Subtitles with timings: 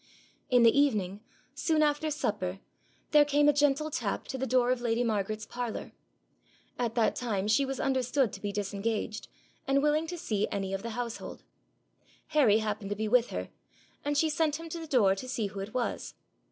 [0.49, 1.19] In the evening,
[1.53, 2.57] soon after supper,
[3.11, 5.91] there came a gentle tap to the door of lady Margaret's parlour.
[6.79, 9.27] At that time she was understood to be disengaged,
[9.67, 11.43] and willing to see any of the household.
[12.29, 13.51] Harry happened to be with her,
[14.03, 16.15] and she sent him to the door to see who it was.